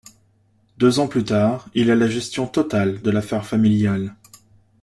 Deux 0.79 0.97
ans, 0.97 1.07
plus 1.07 1.23
tard, 1.23 1.67
il 1.75 1.91
a 1.91 1.95
la 1.95 2.07
gestion 2.09 2.47
totale 2.47 3.03
de 3.03 3.11
l'affaire 3.11 3.45
familiale. 3.45 4.15